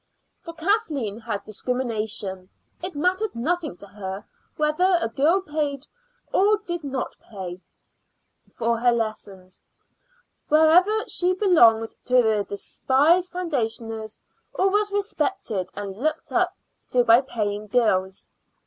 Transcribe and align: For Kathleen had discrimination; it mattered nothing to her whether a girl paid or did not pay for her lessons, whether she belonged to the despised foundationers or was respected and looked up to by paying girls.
For 0.41 0.53
Kathleen 0.55 1.19
had 1.19 1.43
discrimination; 1.43 2.49
it 2.81 2.95
mattered 2.95 3.35
nothing 3.35 3.77
to 3.77 3.85
her 3.87 4.25
whether 4.57 4.97
a 4.99 5.07
girl 5.09 5.41
paid 5.41 5.85
or 6.33 6.57
did 6.57 6.83
not 6.83 7.15
pay 7.21 7.61
for 8.51 8.79
her 8.79 8.91
lessons, 8.91 9.61
whether 10.47 11.07
she 11.07 11.33
belonged 11.33 11.91
to 12.05 12.15
the 12.23 12.43
despised 12.49 13.31
foundationers 13.31 14.17
or 14.55 14.71
was 14.71 14.91
respected 14.91 15.69
and 15.75 15.95
looked 15.95 16.31
up 16.31 16.57
to 16.87 17.03
by 17.03 17.21
paying 17.21 17.67
girls. 17.67 18.27